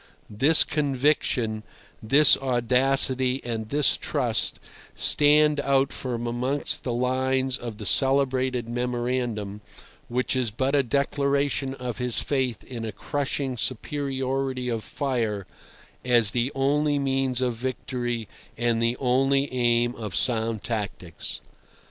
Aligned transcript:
This 0.31 0.63
conviction, 0.63 1.61
this 2.01 2.35
audacity 2.37 3.39
and 3.43 3.69
this 3.69 3.95
trust 3.97 4.59
stand 4.95 5.59
out 5.59 5.93
from 5.93 6.25
amongst 6.25 6.83
the 6.83 6.91
lines 6.91 7.55
of 7.55 7.77
the 7.77 7.85
celebrated 7.85 8.67
memorandum, 8.67 9.61
which 10.07 10.35
is 10.35 10.49
but 10.49 10.73
a 10.73 10.81
declaration 10.81 11.75
of 11.75 11.99
his 11.99 12.19
faith 12.19 12.63
in 12.63 12.83
a 12.83 12.91
crushing 12.91 13.57
superiority 13.57 14.69
of 14.69 14.83
fire 14.83 15.45
as 16.03 16.31
the 16.31 16.51
only 16.55 16.97
means 16.97 17.39
of 17.39 17.53
victory 17.53 18.27
and 18.57 18.81
the 18.81 18.97
only 18.99 19.53
aim 19.53 19.93
of 19.93 20.15
sound 20.15 20.63
tactics. 20.63 21.41